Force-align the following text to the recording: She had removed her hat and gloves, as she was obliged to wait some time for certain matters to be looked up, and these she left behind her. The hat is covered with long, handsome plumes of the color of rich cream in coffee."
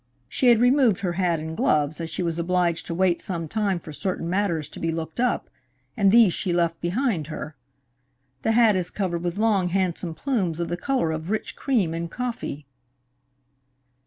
She 0.27 0.47
had 0.47 0.59
removed 0.59 1.01
her 1.01 1.13
hat 1.13 1.37
and 1.39 1.55
gloves, 1.55 2.01
as 2.01 2.09
she 2.09 2.23
was 2.23 2.39
obliged 2.39 2.87
to 2.87 2.93
wait 2.95 3.21
some 3.21 3.47
time 3.47 3.77
for 3.77 3.93
certain 3.93 4.27
matters 4.27 4.67
to 4.69 4.79
be 4.79 4.91
looked 4.91 5.19
up, 5.19 5.47
and 5.95 6.11
these 6.11 6.33
she 6.33 6.51
left 6.51 6.81
behind 6.81 7.27
her. 7.27 7.55
The 8.41 8.53
hat 8.53 8.75
is 8.75 8.89
covered 8.89 9.21
with 9.21 9.37
long, 9.37 9.69
handsome 9.69 10.15
plumes 10.15 10.59
of 10.59 10.69
the 10.69 10.75
color 10.75 11.11
of 11.11 11.29
rich 11.29 11.55
cream 11.55 11.93
in 11.93 12.07
coffee." 12.07 12.65